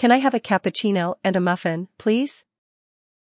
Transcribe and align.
Can 0.00 0.10
I 0.10 0.16
have 0.16 0.32
a 0.32 0.40
cappuccino 0.40 1.16
and 1.22 1.36
a 1.36 1.40
muffin, 1.40 1.88
please? 1.98 2.42